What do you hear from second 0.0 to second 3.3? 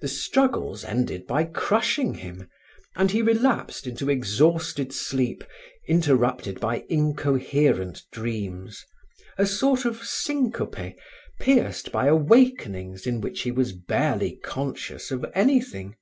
The struggles ended by crushing him, and he